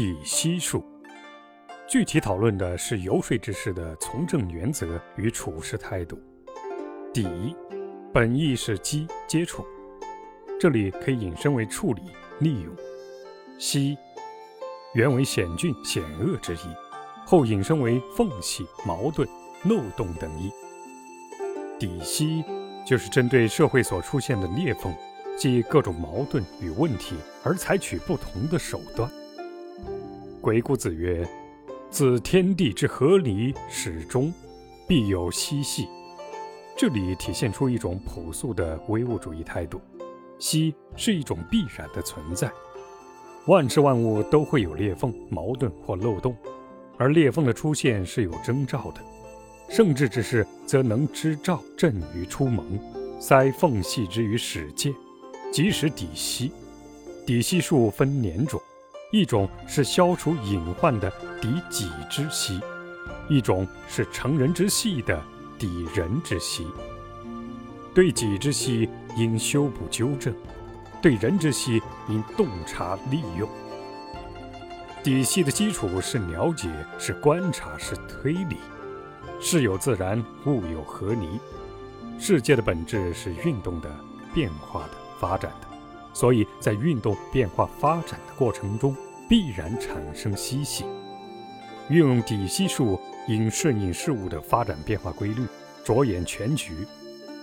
[0.00, 0.82] 底息术，
[1.86, 6.18] 具体讨论的是游说之士的从政原则与处事态度。
[7.12, 7.54] 底，
[8.10, 9.62] 本意是机接触，
[10.58, 12.00] 这里可以引申为处理、
[12.38, 12.74] 利用。
[13.58, 13.94] 息，
[14.94, 16.60] 原为险峻、险恶之意，
[17.26, 19.28] 后引申为缝隙、矛盾、
[19.64, 20.50] 漏洞等意。
[21.78, 22.42] 底息
[22.86, 24.96] 就是针对社会所出现的裂缝。
[25.36, 29.10] 即各种矛盾与问题，而采取不同的手段。
[30.40, 31.28] 鬼谷子曰
[31.90, 34.32] ：“自天地之合理始终，
[34.88, 35.86] 必有嬉戏。”
[36.74, 39.78] 这里体现出一种朴素的唯物主义态度。
[40.38, 42.50] 嬉是一种必然的存在，
[43.46, 46.34] 万事万物都会有裂缝、矛盾或漏洞，
[46.96, 49.02] 而裂缝的出现是有征兆的。
[49.68, 52.64] 圣智之士则能知兆震于出萌，
[53.20, 54.94] 塞缝隙之于始见。
[55.52, 56.50] 即使底息，
[57.26, 58.58] 底息术分两种，
[59.10, 62.60] 一种是消除隐患的抵己之息，
[63.28, 65.20] 一种是成人之隙的
[65.58, 66.66] 抵人之息。
[67.92, 70.34] 对己之息应修补纠正，
[71.02, 73.48] 对人之息应洞察利用。
[75.02, 78.56] 底细的基础是了解，是观察，是推理。
[79.40, 81.40] 事有自然，物有合理。
[82.18, 83.90] 世界的本质是运动的、
[84.32, 84.90] 变化的。
[85.20, 85.68] 发展的，
[86.12, 88.96] 所以在运动变化发展的过程中，
[89.28, 90.84] 必然产生嬉戏。
[91.88, 95.44] 运用底息术，应顺应事物的发展变化规律，
[95.84, 96.86] 着眼全局。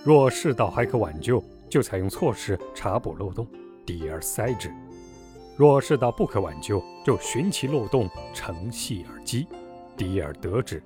[0.04, 3.46] 若世道还可挽救，就采用措施查补漏洞，
[3.84, 4.70] 抵而塞之；
[5.56, 9.46] 若世道不可挽救，就寻其漏洞，乘隙而击，
[9.96, 10.82] 敌而得之。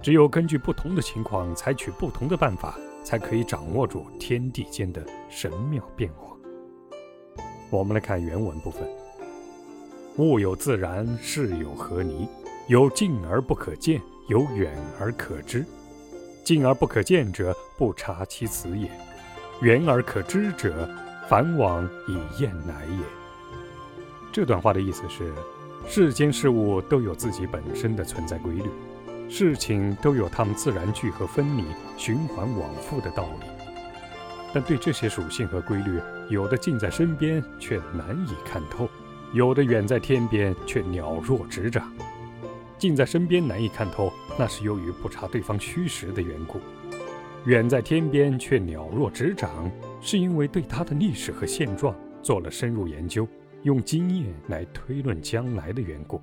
[0.00, 2.78] 只有根据不同的情况，采取不同的办法。
[3.04, 6.31] 才可以掌握住天地间的神妙变化。
[7.72, 8.86] 我们来看原文部分：
[10.18, 12.28] 物有自然，事有合离，
[12.66, 13.98] 有近而不可见，
[14.28, 14.70] 有远
[15.00, 15.64] 而可知。
[16.44, 18.88] 近而不可见者，不察其辞也；
[19.62, 20.86] 远而可知者，
[21.26, 23.04] 反往以验乃也。
[24.30, 25.32] 这段话的意思是：
[25.88, 28.68] 世间事物都有自己本身的存在规律。
[29.30, 31.64] 事情都有它们自然聚合分离、
[31.96, 33.71] 循环往复的道理，
[34.52, 35.98] 但对这些属性和规律，
[36.28, 38.88] 有的近在身边却难以看透，
[39.32, 41.92] 有的远在天边却了若指掌。
[42.78, 46.58] 近在身边难以看透，那是由于不察对方虚实的缘故；
[47.46, 49.70] 远在天边却了若指掌，
[50.00, 53.26] 是因为对它的历史和现状做了深入研究，
[53.62, 56.20] 用经验来推论将来的缘故。